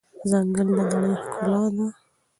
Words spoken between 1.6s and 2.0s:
ده.